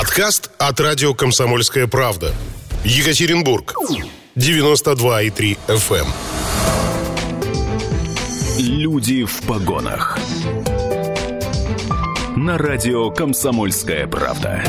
[0.00, 2.32] Подкаст от радио «Комсомольская правда».
[2.84, 3.74] Екатеринбург.
[4.34, 6.06] 92,3 FM.
[6.06, 6.06] Эм.
[8.58, 10.18] Люди в погонах.
[12.34, 14.64] На радио «Комсомольская правда».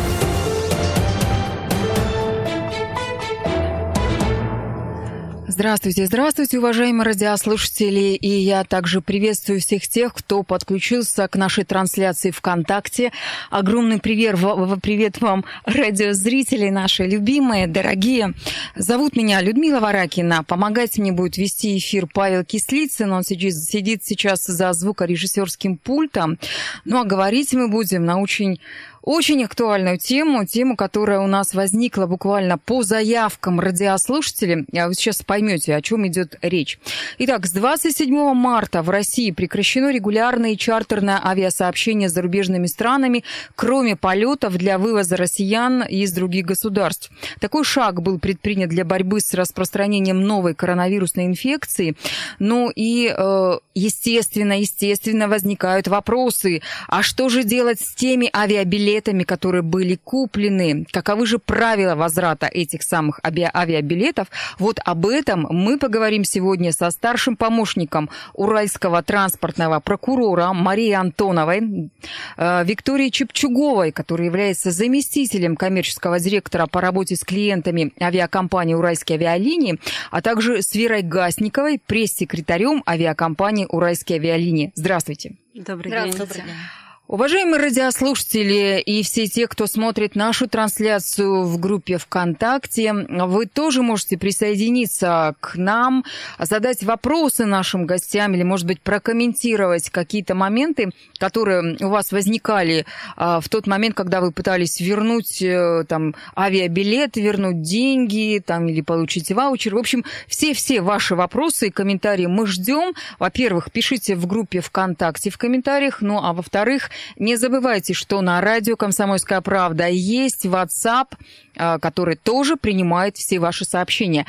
[5.54, 8.16] Здравствуйте, здравствуйте, уважаемые радиослушатели.
[8.16, 13.12] И я также приветствую всех тех, кто подключился к нашей трансляции ВКонтакте.
[13.50, 14.38] Огромный привет,
[14.82, 18.34] привет вам, радиозрители наши, любимые, дорогие.
[18.78, 20.46] Зовут меня Людмила Варакина.
[20.46, 23.12] Помогать мне будет вести эфир Павел Кислицын.
[23.12, 26.40] Он сидит сейчас за звукорежиссерским пультом.
[26.86, 28.62] Ну а говорить мы будем на очень
[29.04, 34.66] очень актуальную тему, тему, которая у нас возникла буквально по заявкам радиослушателей.
[34.78, 36.80] А вы сейчас поймете, о чем идет речь.
[37.18, 43.24] Итак, с 27 марта в России прекращено регулярное чартерное авиасообщение с зарубежными странами,
[43.56, 47.12] кроме полетов для вывоза россиян из других государств.
[47.40, 51.96] Такой шаг был предпринят для борьбы с распространением новой коронавирусной инфекции.
[52.40, 56.62] Ну и, э, естественно, естественно, возникают вопросы.
[56.88, 60.86] А что же делать с теми авиабилетами, билетами, которые были куплены.
[60.92, 64.28] Каковы же правила возврата этих самых авиабилетов?
[64.60, 71.90] Вот об этом мы поговорим сегодня со старшим помощником Уральского транспортного прокурора Марией Антоновой,
[72.38, 79.80] э, Викторией Чепчуговой, которая является заместителем коммерческого директора по работе с клиентами авиакомпании «Уральские авиалинии»,
[80.12, 84.72] а также с Верой Гасниковой, пресс-секретарем авиакомпании «Уральские авиалинии».
[84.76, 85.36] Здравствуйте.
[85.54, 86.12] Добрый день.
[86.12, 86.81] Добрый день.
[87.12, 94.18] Уважаемые радиослушатели и все те, кто смотрит нашу трансляцию в группе ВКонтакте, вы тоже можете
[94.18, 96.06] присоединиться к нам,
[96.40, 102.86] задать вопросы нашим гостям или, может быть, прокомментировать какие-то моменты, которые у вас возникали
[103.18, 108.80] а, в тот момент, когда вы пытались вернуть э, там авиабилет, вернуть деньги там, или
[108.80, 109.76] получить ваучер.
[109.76, 112.94] В общем, все-все ваши вопросы и комментарии мы ждем.
[113.20, 118.76] Во-первых, пишите в группе ВКонтакте в комментариях, ну а во-вторых, не забывайте, что на радио
[118.76, 121.08] «Комсомольская правда» есть WhatsApp,
[121.56, 124.26] а, который тоже принимает все ваши сообщения.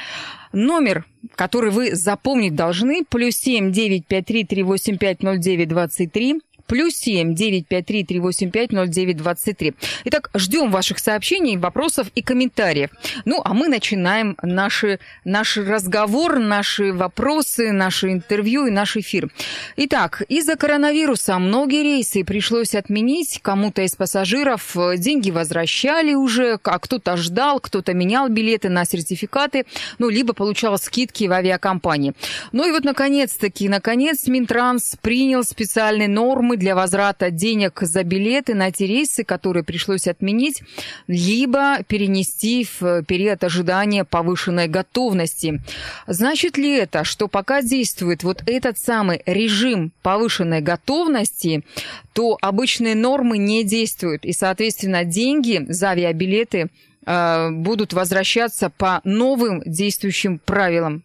[0.53, 5.69] Номер, который вы запомнить должны, плюс семь девять пять три три восемь пять ноль девять
[5.69, 6.41] двадцать три
[6.73, 9.75] плюс семь девять пять три три восемь пять ноль девять двадцать три.
[10.05, 12.89] Итак, ждем ваших сообщений, вопросов и комментариев.
[13.27, 19.31] Ну, а мы начинаем наши, наш разговор, наши вопросы, наше интервью и наш эфир.
[19.77, 23.41] Итак, из-за коронавируса многие рейсы пришлось отменить.
[23.43, 29.67] Кому-то из пассажиров э, деньги возвращали уже, а кто-то ждал, кто-то менял билеты на сертификаты,
[29.99, 32.15] ну, либо получал скидки в авиакомпании.
[32.53, 38.71] Ну и вот, наконец-таки, наконец, Минтранс принял специальные нормы для возврата денег за билеты на
[38.71, 40.63] те рейсы, которые пришлось отменить,
[41.09, 45.61] либо перенести в период ожидания повышенной готовности.
[46.07, 51.65] Значит ли это, что пока действует вот этот самый режим повышенной готовности,
[52.13, 56.69] то обычные нормы не действуют, и, соответственно, деньги за авиабилеты
[57.07, 61.03] э, будут возвращаться по новым действующим правилам?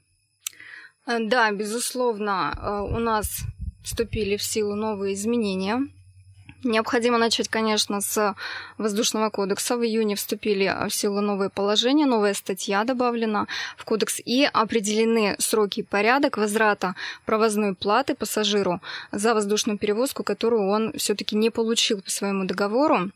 [1.07, 3.43] Да, безусловно, э, у нас
[3.87, 5.87] вступили в силу новые изменения.
[6.63, 8.35] Необходимо начать, конечно, с
[8.77, 9.77] Воздушного кодекса.
[9.77, 15.79] В июне вступили в силу новые положения, новая статья добавлена в кодекс и определены сроки
[15.79, 18.81] и порядок возврата провозной платы пассажиру
[19.13, 23.11] за воздушную перевозку, которую он все-таки не получил по своему договору.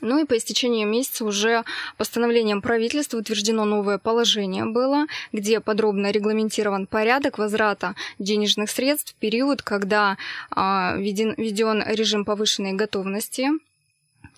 [0.00, 1.64] Ну и по истечению месяца уже
[1.96, 9.62] постановлением правительства утверждено новое положение было, где подробно регламентирован порядок возврата денежных средств в период,
[9.62, 10.16] когда
[10.50, 13.48] а, введен, введен режим повышенной готовности.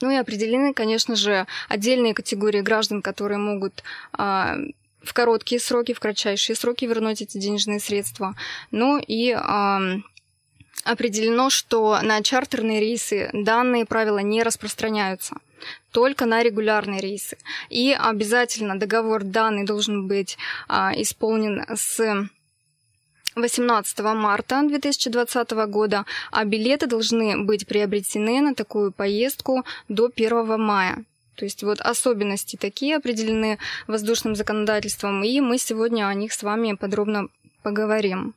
[0.01, 3.83] Ну и определены, конечно же, отдельные категории граждан, которые могут
[4.13, 4.57] а,
[5.03, 8.35] в короткие сроки, в кратчайшие сроки вернуть эти денежные средства.
[8.71, 9.81] Ну и а,
[10.84, 15.37] определено, что на чартерные рейсы данные правила не распространяются
[15.93, 17.37] только на регулярные рейсы.
[17.69, 20.38] И обязательно договор данный должен быть
[20.69, 22.29] а, исполнен с
[23.35, 31.05] 18 марта 2020 года, а билеты должны быть приобретены на такую поездку до 1 мая.
[31.37, 36.73] То есть вот особенности такие определены воздушным законодательством, и мы сегодня о них с вами
[36.73, 37.29] подробно
[37.62, 38.35] поговорим.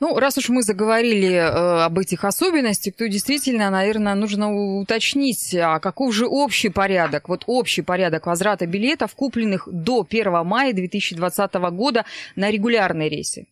[0.00, 5.78] Ну, раз уж мы заговорили э, об этих особенностях, то действительно, наверное, нужно уточнить, а
[5.78, 12.04] каков же общий порядок, вот общий порядок возврата билетов, купленных до 1 мая 2020 года
[12.36, 13.46] на регулярные рейсы?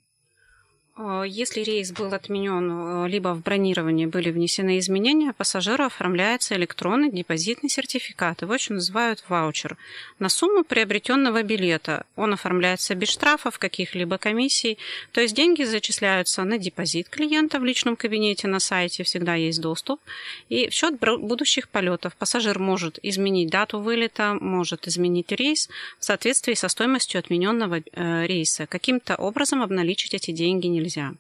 [0.99, 7.11] Э, если рейс был отменен, э, либо в бронировании были внесены изменения, пассажиру оформляется электронный
[7.11, 8.43] депозитный сертификат.
[8.43, 9.77] Его еще называют ваучер.
[10.19, 14.79] На сумму приобретенного билета он оформляется без штрафов, каких-либо комиссий.
[15.13, 20.01] То есть деньги зачисляются на депозит клиента в личном кабинете на сайте, всегда есть доступ.
[20.49, 25.69] И в счет будущих полетов пассажир может изменить дату вылета, может изменить рейс
[26.01, 28.67] в соответствии со стоимостью отмененного э, рейса.
[28.67, 31.15] Каким-то образом обналичить эти деньги нельзя нельзя.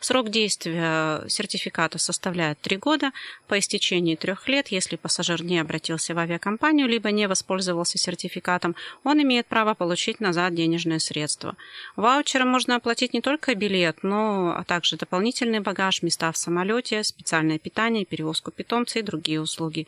[0.00, 3.10] Срок действия сертификата составляет три года.
[3.48, 9.20] По истечении трех лет, если пассажир не обратился в авиакомпанию, либо не воспользовался сертификатом, он
[9.22, 11.54] имеет право получить назад денежные средства.
[11.96, 17.58] Ваучером можно оплатить не только билет, но а также дополнительный багаж, места в самолете, специальное
[17.58, 19.86] питание, перевозку питомца и другие услуги.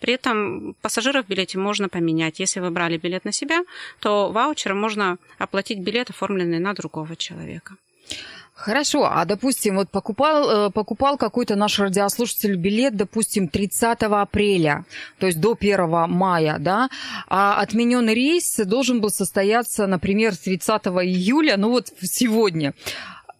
[0.00, 2.40] При этом пассажира в билете можно поменять.
[2.40, 3.62] Если вы брали билет на себя,
[4.00, 7.76] то ваучером можно оплатить билет, оформленный на другого человека.
[8.54, 14.84] Хорошо, а допустим, вот покупал, э, покупал какой-то наш радиослушатель билет, допустим, 30 апреля,
[15.18, 16.88] то есть до 1 мая, да,
[17.26, 22.74] а отмененный рейс должен был состояться, например, 30 июля, ну вот сегодня.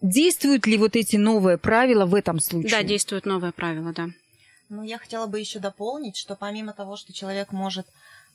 [0.03, 2.73] Действуют ли вот эти новые правила в этом случае?
[2.73, 4.09] Да, действуют новые правила, да.
[4.69, 7.87] Ну, я хотела бы еще дополнить, что помимо того, что человек может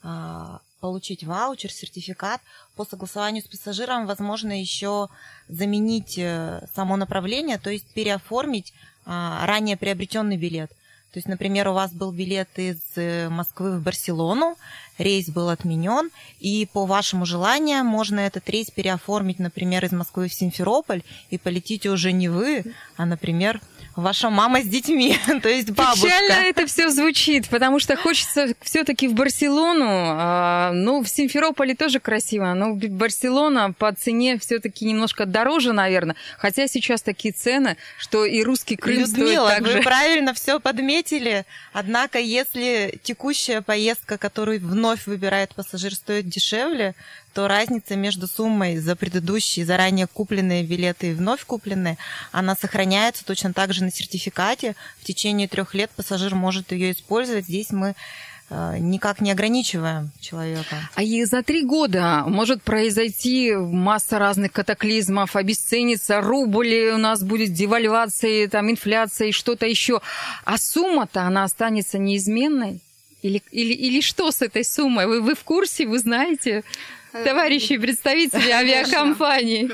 [0.01, 2.41] а, получить ваучер, сертификат.
[2.75, 5.09] По согласованию с пассажиром возможно еще
[5.47, 8.73] заменить э, само направление, то есть переоформить
[9.05, 10.69] а, ранее приобретенный билет.
[11.11, 14.55] То есть, например, у вас был билет из э, Москвы в Барселону,
[14.99, 20.33] рейс был отменен, и по вашему желанию можно этот рейс переоформить, например, из Москвы в
[20.33, 22.63] Симферополь, и полетите уже не вы,
[22.97, 23.61] а, например,
[23.99, 26.07] ваша мама с детьми, то есть бабушка.
[26.07, 29.85] Печально это все звучит, потому что хочется все-таки в Барселону.
[29.87, 36.15] А, ну, в Симферополе тоже красиво, но Барселона по цене все-таки немножко дороже, наверное.
[36.37, 39.81] Хотя сейчас такие цены, что и русский Крым Людмила, стоит так вы же.
[39.81, 41.45] правильно все подметили.
[41.73, 46.95] Однако, если текущая поездка, которую вновь выбирает пассажир, стоит дешевле,
[47.33, 51.97] то разница между суммой за предыдущие заранее купленные билеты и вновь купленные,
[52.31, 54.75] она сохраняется точно так же на сертификате.
[54.99, 57.45] В течение трех лет пассажир может ее использовать.
[57.45, 57.95] Здесь мы
[58.49, 60.75] э, никак не ограничиваем человека.
[60.95, 67.53] А и за три года может произойти масса разных катаклизмов, обесценится рубль, у нас будет
[67.53, 70.01] девальвация, там инфляция и что-то еще.
[70.45, 72.81] А сумма-то, она останется неизменной?
[73.21, 75.05] Или, или, или что с этой суммой?
[75.05, 76.63] Вы, вы в курсе, вы знаете?
[77.11, 79.69] Э, Товарищи представители авиакомпании.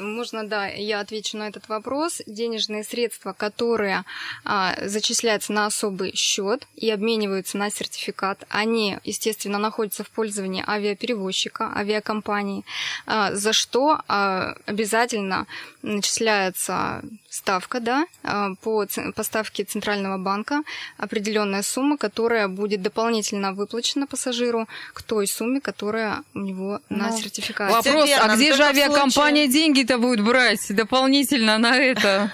[0.00, 2.22] Можно, да, я отвечу на этот вопрос.
[2.26, 4.04] Денежные средства, которые
[4.44, 11.72] а, зачисляются на особый счет и обмениваются на сертификат, они, естественно, находятся в пользовании авиаперевозчика,
[11.74, 12.64] авиакомпании,
[13.06, 15.46] а, за что а, обязательно
[15.82, 20.62] начисляется ставка, да, а, по, по ставке Центрального банка
[20.98, 27.12] определенная сумма, которая будет дополнительно выплачена пассажиру к той сумме, которая у него ну, на
[27.12, 27.74] сертификате.
[27.74, 29.52] Вопрос, верно, а где же авиакомпания случае...
[29.52, 32.30] деньги-то будет брать дополнительно на это?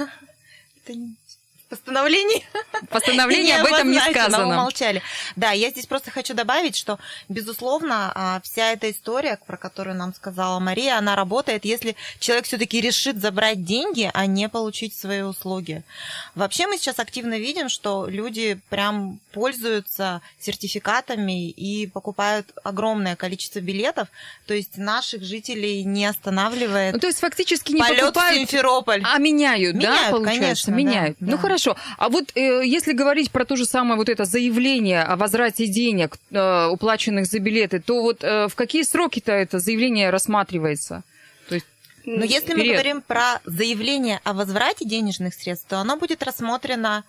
[1.68, 2.44] постановлении.
[2.90, 4.46] Постановление об этом не сказано.
[4.46, 5.02] умолчали.
[5.34, 6.98] Да, я здесь просто хочу добавить, что,
[7.28, 12.80] безусловно, а, вся эта история, про которую нам сказала Мария, она работает, если человек все-таки
[12.80, 15.82] решит забрать деньги, а не получить свои услуги.
[16.34, 24.08] Вообще мы сейчас активно видим, что люди прям пользуются сертификатами и покупают огромное количество билетов,
[24.46, 26.94] то есть наших жителей не останавливает.
[26.94, 29.02] Ну, то есть фактически не покупают, в Симферополь.
[29.04, 30.40] а меняют, меняют да, получается?
[30.40, 31.16] Конечно, меняют.
[31.20, 31.38] Да, ну да.
[31.38, 31.55] хорошо.
[31.98, 36.18] А вот э, если говорить про то же самое вот это заявление о возврате денег,
[36.30, 41.02] э, уплаченных за билеты, то вот э, в какие сроки-то это заявление рассматривается?
[41.48, 41.66] То есть
[42.04, 47.04] но если мы говорим про заявление о возврате денежных средств, то оно будет рассмотрено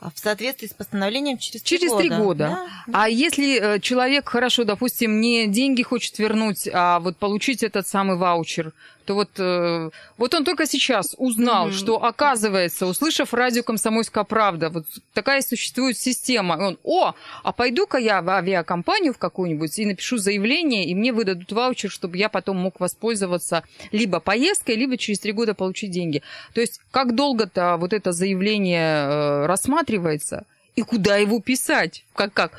[0.00, 2.02] а в соответствии с постановлением через три через года.
[2.02, 2.48] Через три года.
[2.48, 2.66] Да?
[2.92, 8.16] А если э, человек, хорошо, допустим, не деньги хочет вернуть, а вот получить этот самый
[8.16, 8.72] ваучер,
[9.08, 11.72] то вот, э, вот он только сейчас узнал, mm-hmm.
[11.72, 14.84] что оказывается, услышав радио «Комсомольская правда», вот
[15.14, 16.56] такая существует система.
[16.56, 21.14] И он, о, а пойду-ка я в авиакомпанию в какую-нибудь и напишу заявление, и мне
[21.14, 26.22] выдадут ваучер, чтобы я потом мог воспользоваться либо поездкой, либо через три года получить деньги.
[26.52, 30.44] То есть как долго-то вот это заявление э, рассматривается–
[30.78, 32.04] и куда его писать?
[32.14, 32.52] Как как?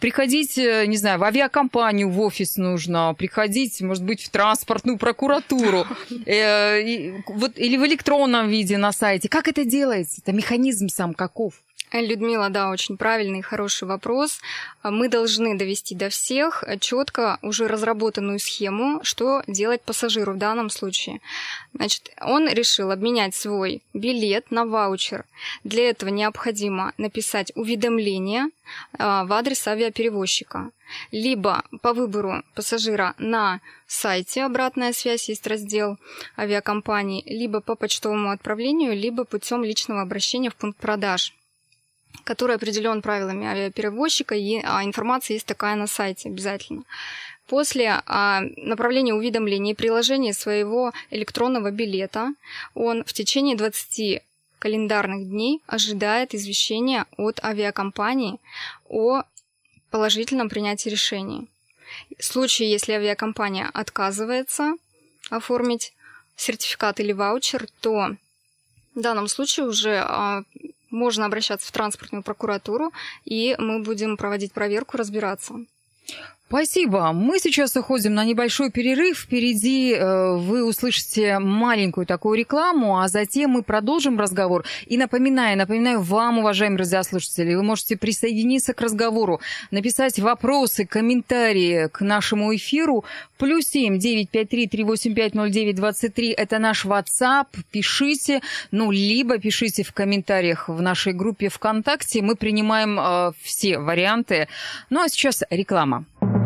[0.00, 5.86] Приходить, э, не знаю, в авиакомпанию, в офис нужно, приходить, может быть, в транспортную прокуратуру,
[6.26, 9.28] э, вот, или в электронном виде на сайте.
[9.28, 10.20] Как это делается?
[10.22, 11.54] Это механизм сам каков?
[11.92, 14.40] Людмила, да, очень правильный и хороший вопрос.
[14.82, 21.20] Мы должны довести до всех четко уже разработанную схему, что делать пассажиру в данном случае.
[21.74, 25.26] Значит, он решил обменять свой билет на ваучер.
[25.64, 28.48] Для этого необходимо написать уведомление
[28.98, 30.70] а, в адрес авиаперевозчика.
[31.10, 35.98] Либо по выбору пассажира на сайте обратная связь есть раздел
[36.38, 41.34] авиакомпании, либо по почтовому отправлению, либо путем личного обращения в пункт продаж
[42.24, 46.84] который определен правилами авиаперевозчика, и а, информация есть такая на сайте обязательно.
[47.46, 52.34] После а, направления уведомлений приложения своего электронного билета
[52.74, 54.22] он в течение 20
[54.58, 58.38] календарных дней ожидает извещения от авиакомпании
[58.88, 59.22] о
[59.90, 61.46] положительном принятии решения.
[62.18, 64.74] В случае, если авиакомпания отказывается
[65.30, 65.92] оформить
[66.36, 68.16] сертификат или ваучер, то
[68.94, 70.44] в данном случае уже а,
[70.92, 72.92] можно обращаться в транспортную прокуратуру,
[73.24, 75.54] и мы будем проводить проверку, разбираться.
[76.52, 77.12] Спасибо.
[77.12, 79.20] Мы сейчас уходим на небольшой перерыв.
[79.20, 84.66] Впереди э, вы услышите маленькую такую рекламу, а затем мы продолжим разговор.
[84.84, 89.40] И напоминаю, напоминаю вам, уважаемые радиослушатели, вы можете присоединиться к разговору,
[89.70, 93.06] написать вопросы, комментарии к нашему эфиру.
[93.38, 96.32] Плюс семь девять пять три три восемь пять ноль девять двадцать три.
[96.32, 97.46] Это наш WhatsApp.
[97.70, 102.20] Пишите, ну, либо пишите в комментариях в нашей группе ВКонтакте.
[102.20, 104.48] Мы принимаем э, все варианты.
[104.90, 106.04] Ну, а сейчас реклама.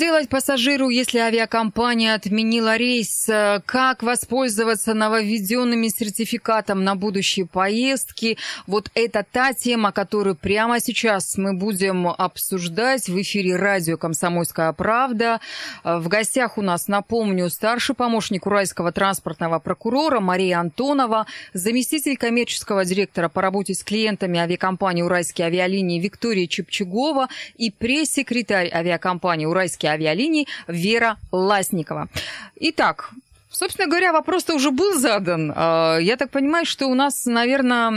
[0.00, 3.28] Делать пассажиру, если авиакомпания отменила рейс?
[3.66, 8.38] Как воспользоваться нововведенными сертификатом на будущие поездки?
[8.66, 15.38] Вот это та тема, которую прямо сейчас мы будем обсуждать в эфире радио «Комсомольская правда».
[15.84, 23.28] В гостях у нас, напомню, старший помощник Уральского транспортного прокурора Мария Антонова, заместитель коммерческого директора
[23.28, 27.28] по работе с клиентами авиакомпании «Уральские авиалинии» Виктория Чепчугова
[27.58, 32.08] и пресс-секретарь авиакомпании «Уральские авиалинии Вера Ласникова.
[32.56, 33.12] Итак,
[33.52, 35.52] Собственно говоря, вопрос-то уже был задан.
[35.54, 37.90] А, я так понимаю, что у нас, наверное,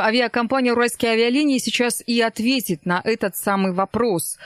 [0.00, 4.36] авиакомпания «Уральские авиалинии» сейчас и ответит на этот самый вопрос.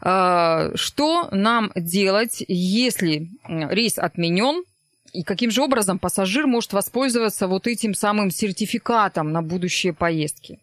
[0.00, 4.64] А, что нам делать, если рейс отменен,
[5.12, 10.58] и каким же образом пассажир может воспользоваться вот этим самым сертификатом на будущие поездки?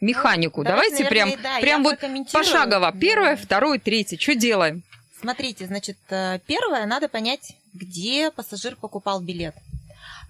[0.00, 0.62] Механику.
[0.62, 2.92] Ну, давайте, давайте наверное, прям, да, прям вот пошагово.
[2.92, 4.18] Первое, второе, третье.
[4.18, 4.82] Что делаем?
[5.20, 9.54] Смотрите, значит, э, первое, надо понять, где пассажир покупал билет.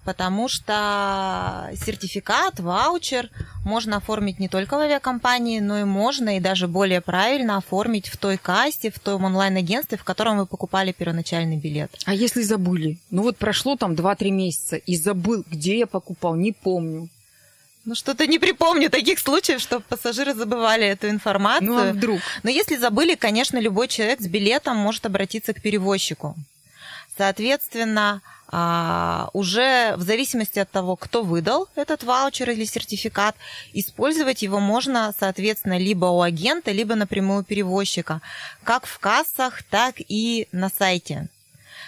[0.05, 3.29] Потому что сертификат, ваучер
[3.65, 8.17] можно оформить не только в авиакомпании, но и можно и даже более правильно оформить в
[8.17, 11.91] той касте, в том онлайн-агентстве, в котором вы покупали первоначальный билет.
[12.05, 12.97] А если забыли?
[13.11, 17.09] Ну вот прошло там 2-3 месяца и забыл, где я покупал, не помню.
[17.85, 21.71] Ну, что-то не припомню таких случаев, что пассажиры забывали эту информацию.
[21.71, 22.19] Ну, а вдруг?
[22.43, 26.35] Но если забыли, конечно, любой человек с билетом может обратиться к перевозчику.
[27.17, 28.21] Соответственно,
[28.51, 33.35] а, уже в зависимости от того, кто выдал этот ваучер или сертификат,
[33.73, 38.21] использовать его можно, соответственно, либо у агента, либо напрямую у перевозчика,
[38.63, 41.27] как в кассах, так и на сайте.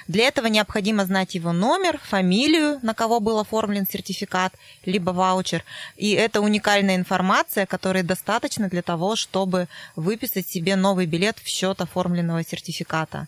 [0.07, 4.53] Для этого необходимо знать его номер, фамилию, на кого был оформлен сертификат,
[4.85, 5.63] либо ваучер.
[5.97, 11.81] И это уникальная информация, которой достаточно для того, чтобы выписать себе новый билет в счет
[11.81, 13.27] оформленного сертификата.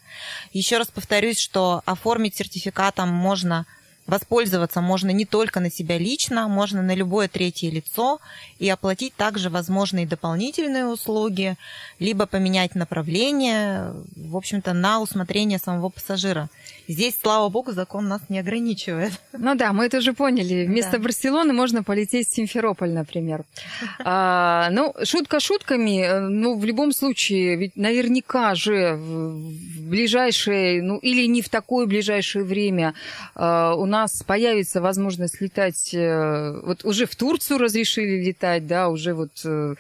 [0.52, 3.66] Еще раз повторюсь, что оформить сертификатом можно
[4.06, 8.20] Воспользоваться можно не только на себя лично, можно на любое третье лицо
[8.60, 11.56] и оплатить также возможные дополнительные услуги,
[12.00, 16.50] либо поменять направление, в общем-то, на усмотрение самого пассажира.
[16.88, 19.14] Здесь, слава богу, закон нас не ограничивает.
[19.32, 20.66] Ну да, мы это уже поняли.
[20.66, 21.00] Вместо да.
[21.00, 23.44] Барселоны можно полететь в Симферополь, например.
[24.06, 31.26] А, ну, шутка шутками, ну, в любом случае, ведь наверняка же в ближайшее, ну, или
[31.26, 32.94] не в такое ближайшее время
[33.36, 39.14] а, у нас появится возможность летать, э, вот уже в Турцию разрешили летать, да, уже
[39.14, 39.76] вот э,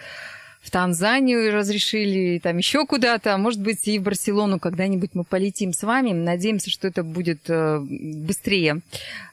[0.64, 5.84] в Танзанию разрешили, там еще куда-то, может быть, и в Барселону когда-нибудь мы полетим с
[5.84, 6.14] вами.
[6.14, 8.80] Надеемся, что это будет э, быстрее,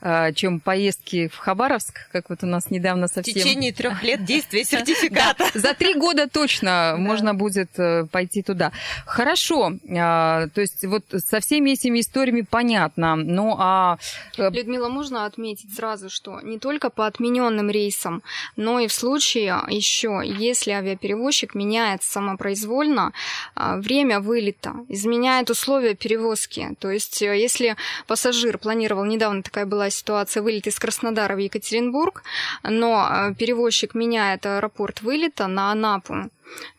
[0.01, 3.33] э, чем поездки в Хабаровск, как вот у нас недавно совсем...
[3.33, 5.47] В течение трех лет действия сертификата.
[5.55, 8.73] За три года точно можно будет э, пойти туда.
[9.07, 13.15] Хорошо, а, то есть вот со всеми этими историями понятно.
[13.15, 13.99] Ну а...
[14.37, 18.25] Людмила, можно отметить сразу, что не только по отмененным рейсам,
[18.57, 23.13] но и в случае еще, если авиаперевозчик перевозчик меняет самопроизвольно
[23.55, 26.69] а, время вылета, изменяет условия перевозки.
[26.79, 32.23] То есть, э, если пассажир планировал, недавно такая была ситуация, вылет из Краснодара в Екатеринбург,
[32.63, 36.31] но э, перевозчик меняет аэропорт вылета на Анапу,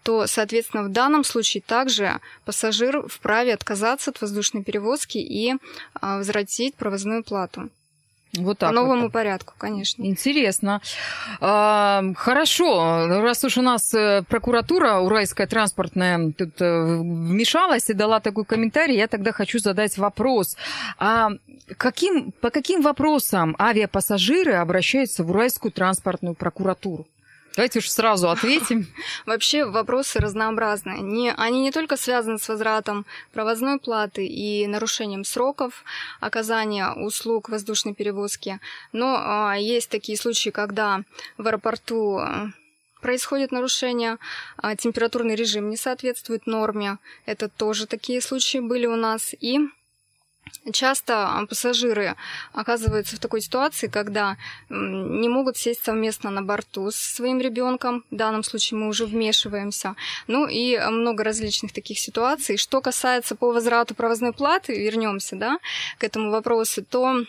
[0.04, 5.54] то, соответственно, в данном случае также пассажир вправе отказаться от воздушной перевозки и
[5.94, 7.70] а, возвратить провозную плату.
[8.38, 9.12] Вот так По новому вот.
[9.12, 10.04] порядку, конечно.
[10.04, 10.82] Интересно.
[11.42, 18.22] А, хорошо, раз уж у нас э, прокуратура Уральская транспортная тут э, вмешалась и дала
[18.22, 20.56] такой комментарий, я тогда хочу задать вопрос.
[20.98, 21.32] А
[21.78, 27.08] каким, по каким вопросам авиапассажиры обращаются в Уральскую транспортную прокуратуру?
[27.56, 28.88] Давайте уж сразу ответим.
[29.26, 31.02] Вообще вопросы разнообразные.
[31.02, 35.84] Не, они не только связаны с возвратом провозной платы и нарушением сроков
[36.22, 38.60] оказания услуг воздушной перевозки,
[38.94, 41.04] но а, есть такие случаи, когда
[41.38, 42.52] в аэропорту а,
[43.02, 44.18] происходит нарушение,
[44.58, 47.00] а, температурный режим не соответствует норме.
[47.26, 49.36] Это тоже такие случаи были у нас.
[49.42, 49.60] И
[50.74, 52.16] Часто пассажиры
[52.54, 54.38] оказываются в такой ситуации, когда
[54.70, 58.04] не могут сесть совместно на борту с своим ребенком.
[58.12, 59.96] В данном случае мы уже вмешиваемся.
[60.28, 62.58] Ну и много различных таких ситуаций.
[62.58, 65.58] Что касается по возврату провозной платы, вернемся да,
[65.98, 67.26] к этому вопросу, то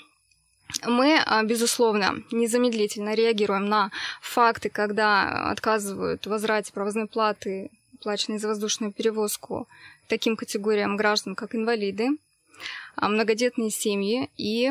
[0.86, 7.70] мы, а, безусловно, незамедлительно реагируем на факты, когда отказывают в возврате провозной платы,
[8.02, 9.68] плаченной за воздушную перевозку,
[10.08, 12.31] таким категориям граждан, как инвалиды, а,
[13.00, 14.70] многодетные семьи и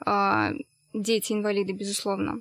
[0.00, 0.52] а,
[0.92, 2.40] дети-инвалиды, безусловно.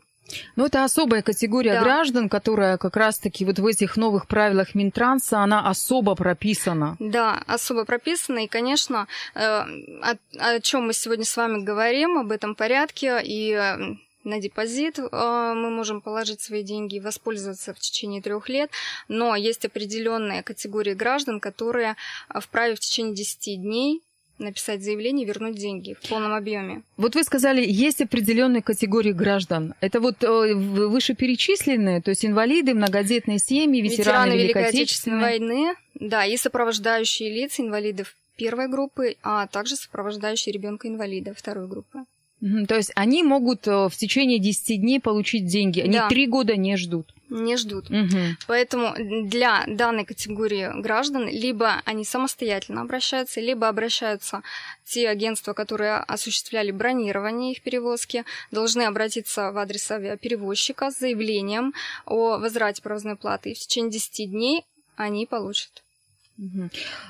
[0.55, 1.81] Ну, это особая категория да.
[1.81, 6.95] граждан, которая как раз-таки вот в этих новых правилах Минтранса, она особо прописана.
[6.99, 8.45] Да, особо прописана.
[8.45, 13.51] И, конечно, э, о, о чем мы сегодня с вами говорим, об этом порядке и
[13.51, 13.77] э,
[14.23, 18.71] на депозит э, мы можем положить свои деньги и воспользоваться в течение трех лет,
[19.07, 21.95] но есть определенные категории граждан, которые
[22.33, 24.01] вправе в течение 10 дней
[24.37, 26.83] написать заявление и вернуть деньги в полном объеме.
[26.97, 29.73] Вот вы сказали, есть определенные категории граждан.
[29.81, 36.25] Это вот э, вышеперечисленные, то есть инвалиды, многодетные семьи, ветераны, ветераны Великой Отечественной войны, да,
[36.25, 41.99] и сопровождающие лица инвалидов первой группы, а также сопровождающие ребенка инвалида второй группы.
[42.41, 46.09] То есть они могут э, в течение 10 дней получить деньги, они да.
[46.09, 47.89] 3 года не ждут не ждут.
[47.89, 48.37] Угу.
[48.47, 48.93] Поэтому
[49.27, 54.41] для данной категории граждан либо они самостоятельно обращаются, либо обращаются
[54.85, 61.73] те агентства, которые осуществляли бронирование их перевозки, должны обратиться в адрес авиаперевозчика с заявлением
[62.05, 63.51] о возврате провозной платы.
[63.51, 65.84] И в течение 10 дней они получат.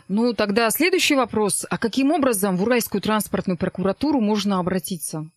[0.08, 1.66] Ну, тогда следующий вопрос.
[1.70, 5.30] А каким образом в Уральскую транспортную прокуратуру можно обратиться?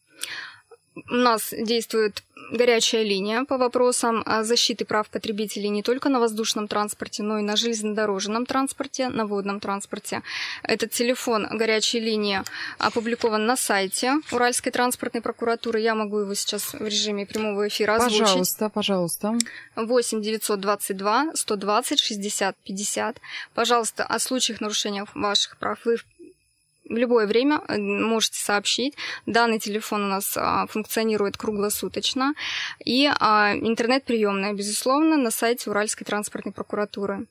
[1.10, 7.22] У нас действует горячая линия по вопросам защиты прав потребителей не только на воздушном транспорте,
[7.22, 10.22] но и на железнодорожном транспорте, на водном транспорте.
[10.62, 12.42] Этот телефон горячей линии
[12.78, 15.80] опубликован на сайте Уральской транспортной прокуратуры.
[15.80, 18.20] Я могу его сейчас в режиме прямого эфира озвучить.
[18.20, 19.38] Пожалуйста, пожалуйста.
[19.76, 23.20] 8 922 120 60 50.
[23.54, 25.98] Пожалуйста, о случаях нарушения ваших прав вы
[26.88, 28.96] в любое время э, можете сообщить.
[29.26, 32.34] Данный телефон у нас а, функционирует круглосуточно.
[32.84, 37.26] И а, интернет-приемная, безусловно, на сайте Уральской транспортной прокуратуры.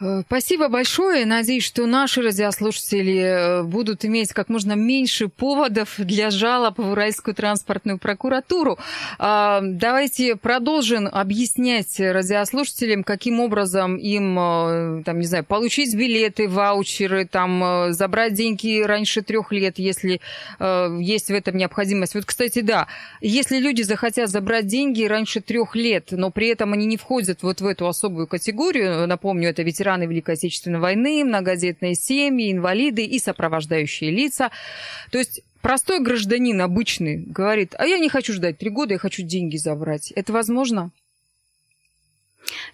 [0.00, 1.26] Э, спасибо большое.
[1.26, 7.34] Надеюсь, что наши радиослушатели э, будут иметь как можно меньше поводов для жалоб в Уральскую
[7.34, 8.78] транспортную прокуратуру.
[9.18, 17.26] А, давайте продолжим объяснять радиослушателям, каким образом им, э, там, не знаю, получить билеты, ваучеры,
[17.26, 20.20] там, забрать деньги раньше трех лет, если
[21.00, 22.14] есть в этом необходимость.
[22.14, 22.86] Вот, кстати, да,
[23.20, 27.60] если люди захотят забрать деньги раньше трех лет, но при этом они не входят вот
[27.60, 33.18] в эту особую категорию, напомню, это ветераны ветераны Великой Отечественной войны, многодетные семьи, инвалиды и
[33.18, 34.50] сопровождающие лица.
[35.10, 39.22] То есть простой гражданин обычный говорит, а я не хочу ждать три года, я хочу
[39.22, 40.12] деньги забрать.
[40.12, 40.90] Это возможно?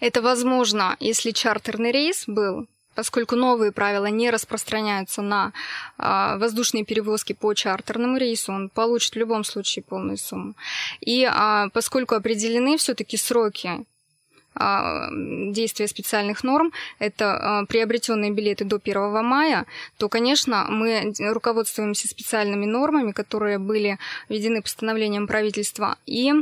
[0.00, 5.52] Это возможно, если чартерный рейс был, поскольку новые правила не распространяются на
[5.98, 10.55] а, воздушные перевозки по чартерному рейсу, он получит в любом случае полную сумму.
[11.00, 13.85] И а, поскольку определены все-таки сроки
[15.52, 19.66] действия специальных норм, это а, приобретенные билеты до 1 мая,
[19.98, 26.32] то, конечно, мы руководствуемся специальными нормами, которые были введены постановлением правительства, и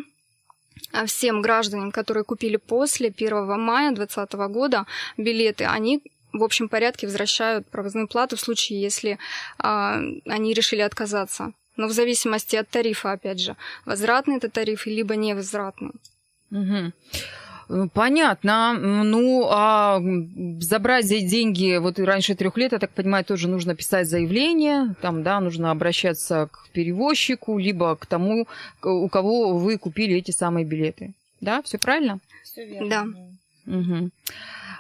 [1.06, 7.66] всем гражданам, которые купили после 1 мая 2020 года билеты, они в общем порядке возвращают
[7.68, 9.18] провозную плату в случае, если э,
[10.26, 11.52] они решили отказаться.
[11.76, 15.92] Но в зависимости от тарифа, опять же, возвратный это тариф, либо невозвратный.
[16.50, 16.92] Угу.
[17.92, 18.72] Понятно.
[18.74, 20.00] Ну, а
[20.60, 25.40] забрать деньги, вот раньше трех лет, я так понимаю, тоже нужно писать заявление, там, да,
[25.40, 28.46] нужно обращаться к перевозчику, либо к тому,
[28.82, 31.14] у кого вы купили эти самые билеты.
[31.40, 32.20] Да, все правильно?
[32.42, 32.88] Все верно.
[33.66, 33.76] Да.
[33.78, 34.10] Угу.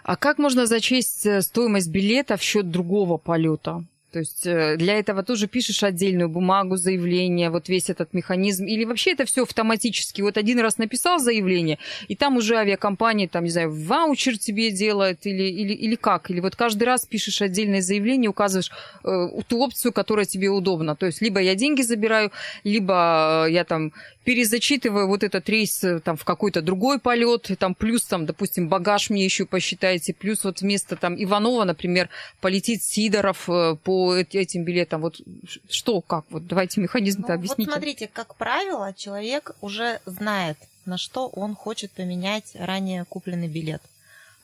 [0.02, 3.84] А как можно зачесть э, стоимость билета в счет другого полета?
[4.14, 8.64] То есть э, для этого тоже пишешь отдельную бумагу, заявление, вот весь этот механизм.
[8.64, 10.22] Или вообще это все автоматически.
[10.22, 15.26] Вот один раз написал заявление, и там уже авиакомпания, там, не знаю, ваучер тебе делает,
[15.26, 16.30] или, или, или как?
[16.30, 18.70] Или вот каждый раз пишешь отдельное заявление, указываешь
[19.02, 20.94] э, ту опцию, которая тебе удобна.
[20.94, 22.30] То есть либо я деньги забираю,
[22.62, 23.92] либо э, я там
[24.24, 29.10] перезачитываю вот этот рейс э, там в какой-то другой полет, там плюс там, допустим, багаж
[29.10, 32.08] мне еще посчитайте, плюс вот вместо там Иванова, например,
[32.40, 35.02] полетит Сидоров по этим билетам?
[35.02, 35.20] Вот
[35.68, 36.24] что, как?
[36.30, 37.70] Вот давайте механизм-то ну, объясните.
[37.70, 43.82] Вот смотрите, как правило, человек уже знает, на что он хочет поменять ранее купленный билет.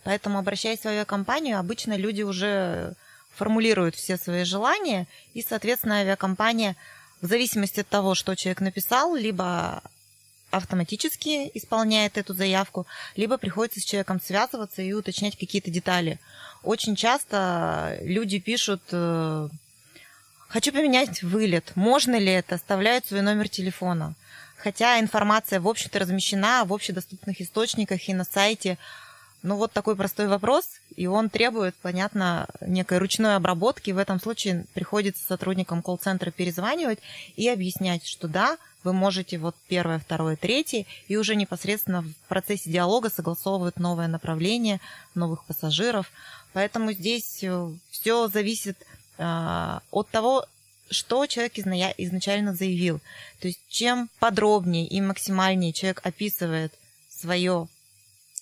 [0.05, 2.95] Поэтому, обращаясь в авиакомпанию, обычно люди уже
[3.35, 6.77] формулируют все свои желания, и, соответственно, авиакомпания
[7.21, 9.83] в зависимости от того, что человек написал, либо
[10.51, 16.19] автоматически исполняет эту заявку, либо приходится с человеком связываться и уточнять какие-то детали.
[16.63, 19.49] Очень часто люди пишут, э,
[20.49, 24.15] хочу поменять вылет, можно ли это, оставляют свой номер телефона.
[24.57, 28.77] Хотя информация, в общем-то, размещена в общедоступных источниках и на сайте.
[29.42, 33.90] Ну, вот такой простой вопрос, и он требует, понятно, некой ручной обработки.
[33.90, 36.98] В этом случае приходится сотрудникам колл-центра перезванивать
[37.37, 42.70] и объяснять, что да, вы можете вот первое, второе, третье, и уже непосредственно в процессе
[42.70, 44.79] диалога согласовывать новое направление,
[45.14, 46.11] новых пассажиров.
[46.53, 48.76] Поэтому здесь э, все зависит
[49.16, 50.44] а, от того,
[50.90, 53.00] что человек изначально заявил.
[53.40, 56.74] То есть чем подробнее и максимальнее человек описывает
[57.09, 57.68] свое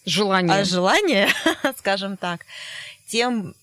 [0.08, 1.28] желание, а, желание
[1.78, 2.44] скажем так,
[3.06, 3.54] тем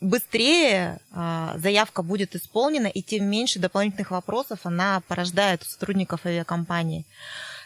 [0.00, 7.04] быстрее а, заявка будет исполнена, и тем меньше дополнительных вопросов она порождает у сотрудников авиакомпании.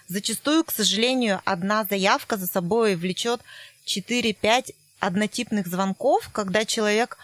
[0.09, 3.40] Зачастую, к сожалению, одна заявка за собой влечет
[3.87, 7.18] 4-5 однотипных звонков, когда человек,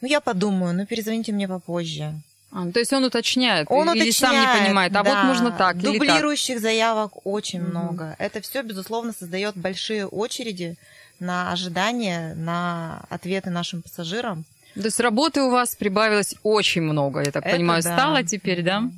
[0.00, 2.14] ну я подумаю, ну перезвоните мне попозже.
[2.52, 5.50] А, то есть он уточняет, он или уточняет, сам не понимает, а да, вот можно
[5.50, 5.78] так.
[5.78, 6.62] Дублирующих так.
[6.62, 7.70] заявок очень угу.
[7.70, 8.16] много.
[8.18, 10.76] Это все, безусловно, создает большие очереди
[11.18, 14.44] на ожидание, на ответы нашим пассажирам.
[14.74, 17.96] То есть работы у вас прибавилось очень много, я так Это понимаю, да.
[17.96, 18.90] стало теперь, да?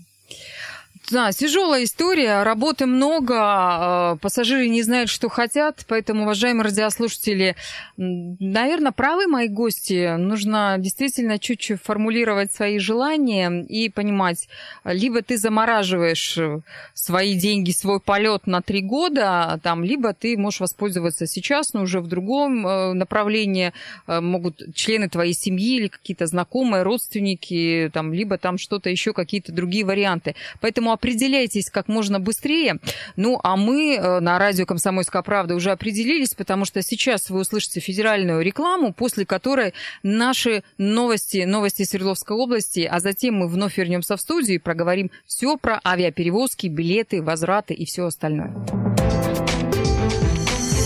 [1.11, 7.57] Да, тяжелая история, работы много, а, пассажиры не знают, что хотят, поэтому, уважаемые радиослушатели,
[7.97, 14.49] наверное, правы мои гости, нужно действительно чуть-чуть формулировать свои желания и понимать,
[14.85, 16.61] либо ты замораживаешь э,
[16.92, 22.01] свои деньги, свой полет на три года, там, либо ты можешь воспользоваться сейчас, но уже
[22.01, 23.73] в другом э, направлении
[24.07, 29.53] э, могут члены твоей семьи или какие-то знакомые, родственники, там, либо там что-то еще, какие-то
[29.53, 30.35] другие варианты.
[30.61, 32.79] Поэтому определяйтесь как можно быстрее.
[33.17, 37.81] Ну, а мы э, на радио «Комсомольская правда» уже определились, потому что сейчас вы услышите
[37.81, 44.21] федеральную рекламу, после которой наши новости, новости Свердловской области, а затем мы вновь вернемся в
[44.21, 48.53] студию и проговорим все про авиаперевозки, билеты, возвраты и все остальное.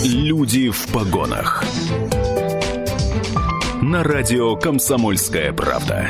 [0.05, 1.63] Люди в погонах.
[3.81, 6.09] На радио «Комсомольская правда».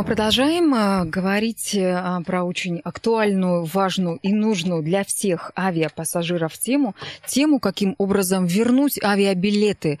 [0.00, 6.94] Мы продолжаем э, говорить э, про очень актуальную, важную и нужную для всех авиапассажиров тему,
[7.26, 9.98] тему, каким образом вернуть авиабилеты.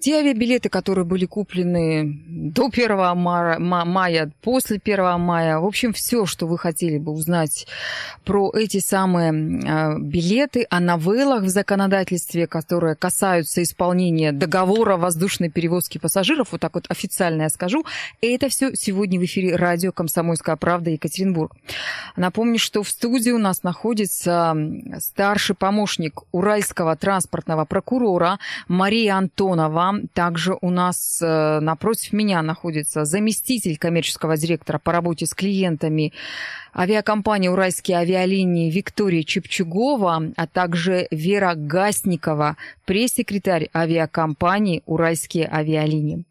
[0.00, 6.46] Те авиабилеты, которые были куплены до 1 мая, после 1 мая, в общем, все, что
[6.46, 7.66] вы хотели бы узнать
[8.26, 15.96] про эти самые э, билеты, о новеллах в законодательстве, которые касаются исполнения договора воздушной перевозки
[15.96, 17.86] пассажиров, вот так вот официально я скажу,
[18.20, 21.54] это все сегодня в эфире эфире радио «Комсомольская правда» Екатеринбург.
[22.16, 24.56] Напомню, что в студии у нас находится
[24.98, 29.94] старший помощник Уральского транспортного прокурора Мария Антонова.
[30.12, 36.12] Также у нас э, напротив меня находится заместитель коммерческого директора по работе с клиентами
[36.74, 46.24] авиакомпании «Уральские авиалинии» Виктория Чепчугова, а также Вера Гасникова, пресс-секретарь авиакомпании «Уральские авиалинии».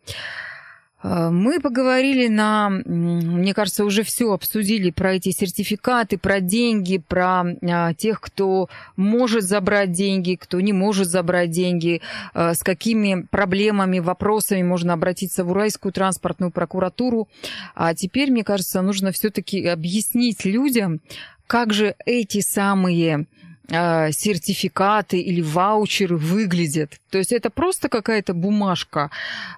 [1.07, 7.43] Э, мы поговорили на, мне кажется, уже все обсудили про эти сертификаты, про деньги, про
[7.61, 12.01] а, тех, кто может забрать деньги, кто не может забрать деньги,
[12.33, 17.27] э, с какими проблемами, вопросами можно обратиться в Уральскую транспортную прокуратуру.
[17.75, 20.99] А теперь, мне кажется, нужно все-таки объяснить людям,
[21.47, 23.27] как же эти самые
[23.69, 26.99] сертификаты или ваучеры выглядят.
[27.09, 29.11] То есть это просто какая-то бумажка.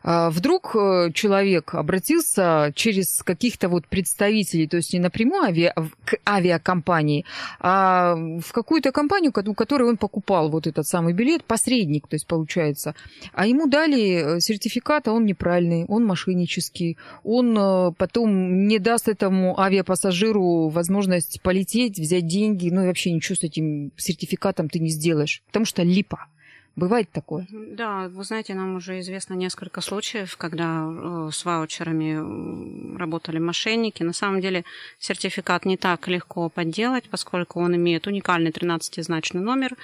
[0.04, 5.74] А, вдруг э, человек обратился через каких-то вот представителей, то есть не напрямую авиа,
[6.06, 7.26] к авиакомпании,
[7.60, 12.28] а в какую-то компанию, у которой он покупал вот этот самый билет, посредник, то есть
[12.28, 12.94] получается.
[13.34, 19.08] А ему дали э, сертификат, а он неправильный, он мошеннический, он э, потом не даст
[19.08, 24.90] этому авиапассажиру возможность полететь, взять деньги, ну и вообще ничего с этим сертификатом ты не
[24.90, 26.28] сделаешь, потому что липа.
[26.76, 27.46] Бывает такое?
[27.52, 34.02] Да, вы знаете, нам уже известно несколько случаев, когда э, с ваучерами работали мошенники.
[34.04, 34.64] На самом деле
[34.98, 39.76] сертификат не так легко подделать, поскольку он имеет уникальный 13-значный номер.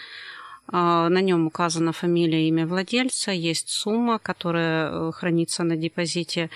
[0.68, 6.50] А, на нем указана фамилия, имя владельца, есть сумма, которая э, хранится на депозите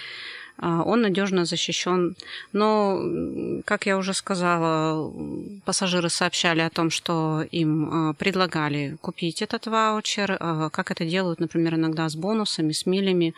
[0.61, 2.15] он надежно защищен.
[2.53, 3.01] Но,
[3.65, 5.11] как я уже сказала,
[5.65, 11.39] пассажиры сообщали о том, что им а, предлагали купить этот ваучер, а, как это делают,
[11.39, 13.33] например, иногда с бонусами, с милями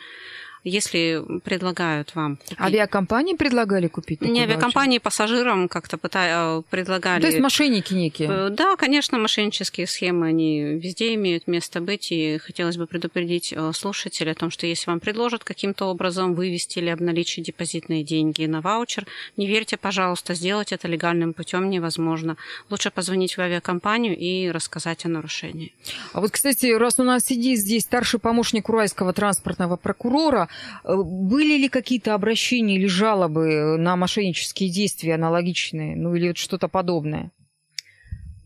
[0.64, 2.36] если предлагают вам.
[2.36, 2.60] Купить.
[2.60, 4.20] Авиакомпании предлагали купить?
[4.20, 7.20] Не авиакомпании, пассажирам как-то пытая, предлагали.
[7.20, 8.28] То есть мошенники некие?
[8.30, 13.72] Э, да, конечно, мошеннические схемы, они везде имеют место быть, и хотелось бы предупредить э,
[13.74, 18.60] слушателей о том, что если вам предложат каким-то образом вывести или обналичить депозитные деньги на
[18.60, 22.36] ваучер, не верьте, пожалуйста, сделать это легальным путем невозможно.
[22.70, 25.74] Лучше позвонить в авиакомпанию и рассказать о нарушении.
[26.12, 30.51] А вот, кстати, раз у нас сидит здесь старший помощник Уральского транспортного прокурора, Э,
[30.84, 37.30] были ли какие-то обращения или жалобы на мошеннические действия аналогичные, ну или что-то подобное?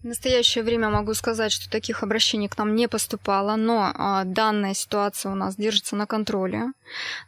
[0.07, 4.73] В настоящее время могу сказать, что таких обращений к нам не поступало, но а, данная
[4.73, 6.67] ситуация у нас держится на контроле.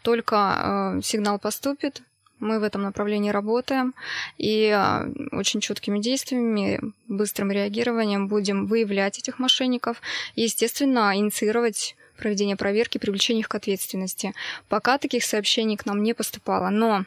[0.05, 2.03] Только а, сигнал поступит,
[2.39, 3.95] мы в этом направлении работаем
[4.37, 10.01] и а, очень четкими действиями, быстрым реагированием будем выявлять этих мошенников
[10.37, 14.35] и, естественно, инициировать проведения проверки, привлечения их к ответственности.
[14.69, 17.05] Пока таких сообщений к нам не поступало, но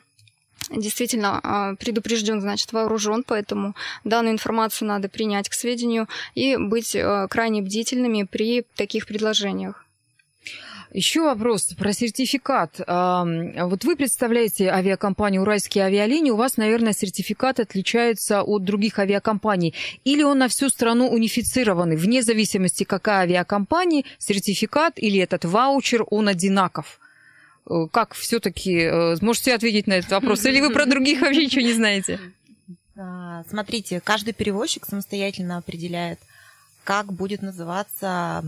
[0.69, 7.28] действительно а, предупрежден, значит, вооружен, поэтому данную информацию надо принять к сведению и быть а,
[7.28, 9.86] крайне бдительными при таких предложениях.
[10.93, 12.80] Еще вопрос про сертификат.
[12.80, 19.73] Вот вы представляете авиакомпанию «Уральские авиалинии», у вас, наверное, сертификат отличается от других авиакомпаний.
[20.04, 26.27] Или он на всю страну унифицированный, вне зависимости, какая авиакомпания, сертификат или этот ваучер, он
[26.27, 26.99] одинаков?
[27.69, 30.43] Э, как все-таки, э, можете ответить на этот вопрос?
[30.45, 32.19] Или вы про других вообще ничего не знаете?
[32.97, 36.19] А, смотрите, каждый перевозчик самостоятельно определяет,
[36.84, 38.43] как будет называться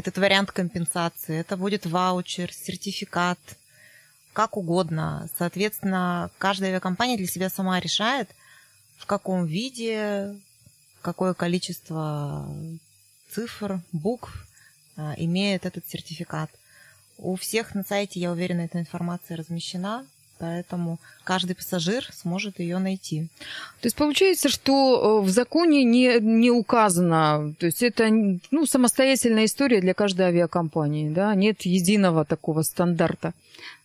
[0.00, 1.38] этот вариант компенсации.
[1.38, 3.38] Это будет ваучер, сертификат,
[4.32, 5.28] как угодно.
[5.38, 8.28] Соответственно, каждая авиакомпания для себя сама решает,
[8.96, 10.34] в каком виде,
[11.02, 12.48] какое количество
[13.30, 14.46] цифр, букв
[14.96, 16.50] а, имеет этот сертификат.
[17.18, 20.06] У всех на сайте, я уверена, эта информация размещена
[20.40, 23.28] поэтому каждый пассажир сможет ее найти.
[23.80, 28.08] То есть получается, что э, в законе не, не указано, то есть это
[28.50, 33.32] ну, самостоятельная история для каждой авиакомпании, да, нет единого такого стандарта.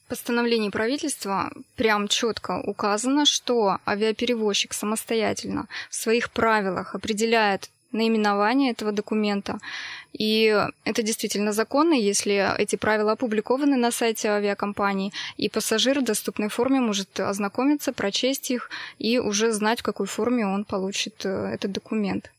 [0.05, 8.91] В постановлении правительства прям четко указано, что авиаперевозчик самостоятельно в своих правилах определяет наименование этого
[8.91, 9.59] документа.
[10.13, 10.55] И
[10.85, 16.79] это действительно законно, если эти правила опубликованы на сайте авиакомпании, и пассажир в доступной форме
[16.79, 22.31] может ознакомиться, прочесть их и уже знать, в какой форме он получит э, этот документ.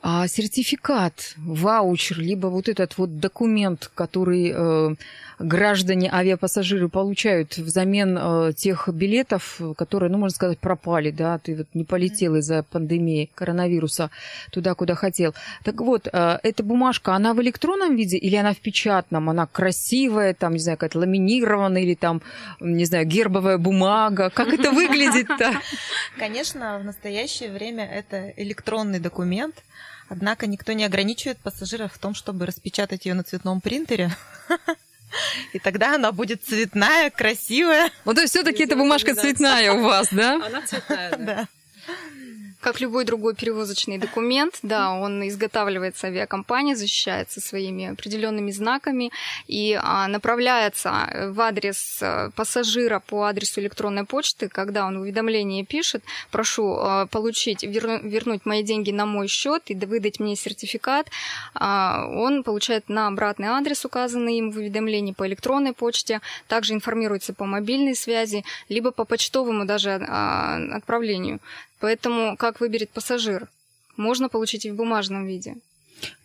[0.00, 4.94] А сертификат, ваучер, либо вот этот вот документ, который э,
[5.40, 11.66] граждане, авиапассажиры получают взамен э, тех билетов, которые, ну, можно сказать, пропали, да, ты вот
[11.74, 14.10] не полетел из-за пандемии коронавируса
[14.52, 15.34] туда, куда хотел.
[15.64, 19.28] Так вот, э, эта бумажка, она в электронном виде или она в печатном?
[19.30, 22.22] Она красивая, там, не знаю, какая-то ламинированная или там,
[22.60, 24.30] не знаю, гербовая бумага?
[24.30, 25.54] Как это выглядит-то?
[26.18, 29.56] Конечно, в настоящее время это электронный документ,
[30.08, 34.10] Однако никто не ограничивает пассажиров в том, чтобы распечатать ее на цветном принтере.
[35.52, 37.90] И тогда она будет цветная, красивая.
[38.04, 40.34] Вот то есть все-таки эта бумажка цветная у вас, да?
[40.44, 41.48] Она цветная, да.
[42.60, 49.12] Как любой другой перевозочный документ, да, он изготавливается авиакомпанией, защищается своими определенными знаками
[49.46, 56.02] и а, направляется в адрес э, пассажира по адресу электронной почты, когда он уведомление пишет,
[56.30, 61.06] прошу а, получить, верну, вернуть мои деньги на мой счет и выдать мне сертификат,
[61.54, 67.32] а, он получает на обратный адрес, указанный им в уведомлении по электронной почте, также информируется
[67.34, 71.38] по мобильной связи, либо по почтовому даже а, отправлению.
[71.80, 73.48] Поэтому как выберет пассажир?
[73.96, 75.56] Можно получить и в бумажном виде.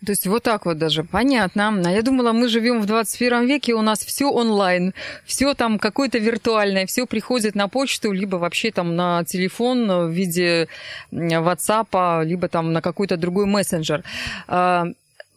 [0.05, 1.73] То есть вот так вот даже, понятно.
[1.85, 4.93] А я думала, мы живем в 21 веке, у нас все онлайн,
[5.25, 10.67] все там какое-то виртуальное, все приходит на почту, либо вообще там на телефон в виде
[11.11, 14.03] WhatsApp, либо там на какой-то другой мессенджер.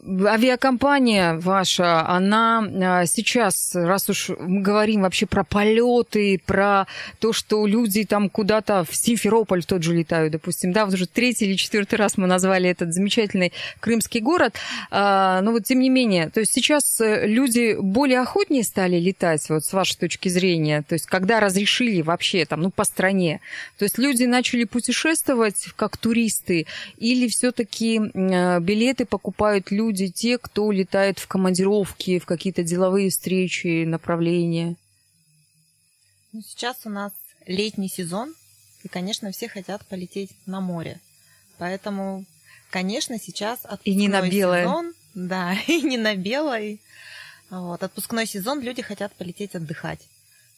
[0.06, 6.86] Авиакомпания ваша, она а, сейчас, раз уж мы говорим вообще про полеты, про
[7.18, 11.46] то, что люди там куда-то в Симферополь тот же летают, допустим, да, вот уже третий
[11.46, 14.54] или четвертый раз мы назвали этот замечательный крымский город,
[14.92, 19.48] а, но вот тем не менее, то есть сейчас э, люди более охотнее стали летать,
[19.48, 23.40] вот с вашей точки зрения, то есть когда разрешили вообще там, ну, по стране,
[23.76, 26.66] то есть люди начали путешествовать как туристы
[26.98, 33.10] или все-таки э, билеты покупают люди, люди те, кто летает в командировки, в какие-то деловые
[33.10, 34.76] встречи, направления?
[36.32, 37.12] Ну, сейчас у нас
[37.46, 38.34] летний сезон,
[38.82, 41.00] и, конечно, все хотят полететь на море.
[41.58, 42.24] Поэтому,
[42.70, 44.64] конечно, сейчас отпускной и не на белое.
[44.64, 46.78] сезон, да, и не на белое.
[47.48, 50.00] Вот, отпускной сезон люди хотят полететь отдыхать.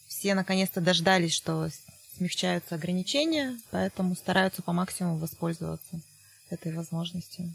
[0.07, 1.69] Все наконец-то дождались, что
[2.17, 6.01] смягчаются ограничения, поэтому стараются по максимуму воспользоваться
[6.49, 7.53] этой возможностью.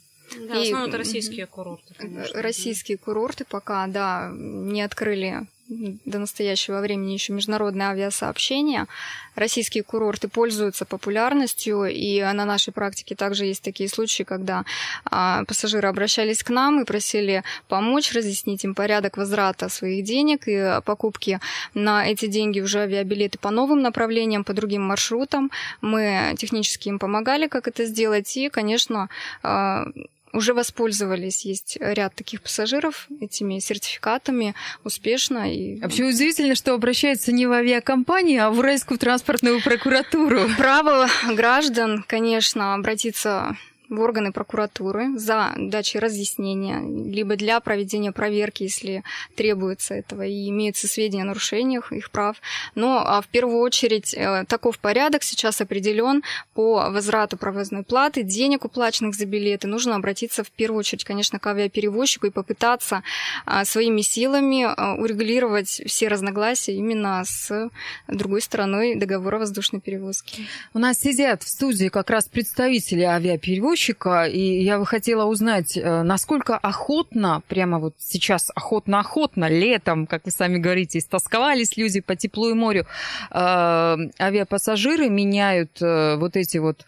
[0.49, 1.95] Да, и, в основном это российские курорты.
[1.97, 3.05] Конечно, российские да.
[3.05, 8.87] курорты пока, да, не открыли до настоящего времени еще международное авиасообщение.
[9.35, 14.65] Российские курорты пользуются популярностью, и на нашей практике также есть такие случаи, когда
[15.05, 20.81] а, пассажиры обращались к нам и просили помочь, разъяснить им порядок возврата своих денег и
[20.85, 21.41] покупки
[21.73, 25.51] на эти деньги уже авиабилеты по новым направлениям, по другим маршрутам.
[25.81, 29.09] Мы технически им помогали, как это сделать, и, конечно,
[29.43, 29.87] а,
[30.35, 31.45] уже воспользовались.
[31.45, 35.53] Есть ряд таких пассажиров этими сертификатами успешно.
[35.53, 35.81] И...
[35.81, 40.49] Вообще удивительно, что обращаются не в авиакомпании, а в Уральскую транспортную прокуратуру.
[40.59, 43.57] Право граждан, конечно, обратиться
[43.89, 49.03] в органы прокуратуры за дачей разъяснения, либо для проведения проверки, если
[49.37, 52.37] требуется этого, и имеются сведения о нарушениях их прав.
[52.75, 56.23] Но а в первую очередь э, таков порядок сейчас определен
[56.55, 59.69] по возврату провозной платы, денег, уплаченных за билеты.
[59.69, 63.03] Нужно обратиться в первую очередь, конечно, к авиаперевозчику и попытаться
[63.45, 67.71] а, своими силами а, урегулировать все разногласия именно с
[68.09, 70.47] другой стороной договора воздушной перевозки.
[70.73, 75.77] У нас сидят в студии как раз представители авиаперевозчиков, перевозчика, и я бы хотела узнать,
[75.77, 82.17] э, насколько охотно, прямо вот сейчас охотно-охотно, летом, как вы сами говорите, истосковались люди по
[82.17, 82.87] теплу и морю,
[83.31, 86.87] э, авиапассажиры меняют э, вот эти вот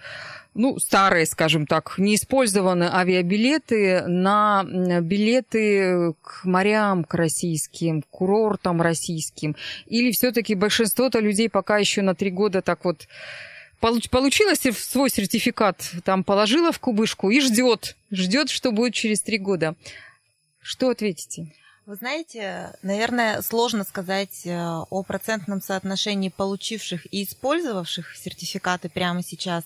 [0.58, 4.64] ну, старые, скажем так, неиспользованные авиабилеты на
[5.02, 9.54] билеты к морям, к российским, к курортам российским?
[9.84, 13.06] Или все-таки большинство-то людей пока еще на три года так вот
[13.80, 19.74] получила свой сертификат, там положила в кубышку и ждет, ждет, что будет через три года.
[20.60, 21.52] Что ответите?
[21.86, 29.62] Вы знаете, наверное, сложно сказать э, о процентном соотношении получивших и использовавших сертификаты прямо сейчас,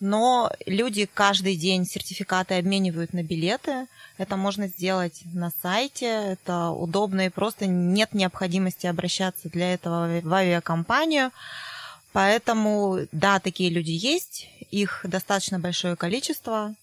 [0.00, 3.88] но люди каждый день сертификаты обменивают на билеты.
[4.16, 10.32] Это можно сделать на сайте, это удобно и просто нет необходимости обращаться для этого в
[10.32, 11.30] авиакомпанию.
[12.12, 16.74] Поэтому, да, такие люди есть, их достаточно большое количество.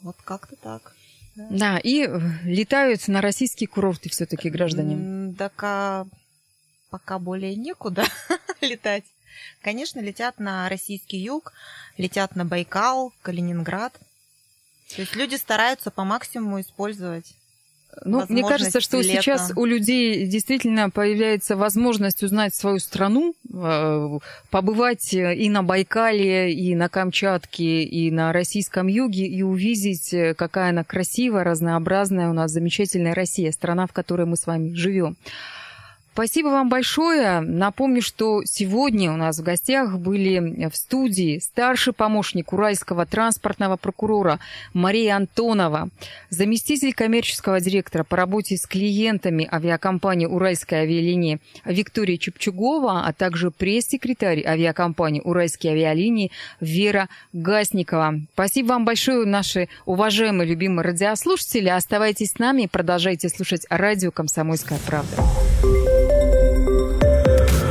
[0.00, 0.94] Вот как-то так.
[1.34, 1.46] Да.
[1.50, 5.34] да, и э, летают на российские курорты все-таки граждане.
[5.34, 6.06] Так а
[6.88, 8.06] пока более некуда
[8.62, 9.04] летать.
[9.60, 11.52] Конечно, летят на российский юг,
[11.98, 13.92] летят на Байкал, Калининград.
[14.94, 17.34] То есть люди стараются по максимуму использовать
[18.04, 19.08] ну, мне кажется, что лета.
[19.08, 24.18] сейчас у людей действительно появляется возможность узнать свою страну, э,
[24.50, 30.70] побывать и на Байкале, и на Камчатке, и на российском юге, и увидеть, э, какая
[30.70, 35.16] она красивая, разнообразная у нас замечательная Россия, страна, в которой мы с вами живем.
[36.16, 37.40] Спасибо вам большое.
[37.40, 44.40] Напомню, что сегодня у нас в гостях были в студии старший помощник Уральского транспортного прокурора
[44.72, 45.90] Мария Антонова,
[46.30, 54.42] заместитель коммерческого директора по работе с клиентами авиакомпании «Уральская авиалиния» Виктория Чепчугова, а также пресс-секретарь
[54.42, 58.22] авиакомпании «Уральские авиалинии» Вера Гасникова.
[58.32, 61.68] Спасибо вам большое, наши уважаемые, любимые радиослушатели.
[61.68, 65.45] Оставайтесь с нами и продолжайте слушать радио «Комсомольская правда».